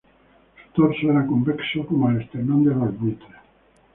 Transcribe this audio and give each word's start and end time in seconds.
Su 0.55 0.71
torso 0.81 1.11
era 1.11 1.27
convexo 1.27 1.85
como 1.85 2.09
el 2.09 2.21
esternón 2.21 2.63
de 2.63 2.73
los 2.73 2.99
buitres. 2.99 3.37